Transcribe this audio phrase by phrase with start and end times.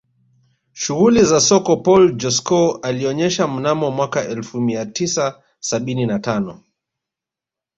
[0.83, 6.63] Shughuli za soko Paul Joskow alionyesha mnamo mwaka elfu mia tisa sabini na tano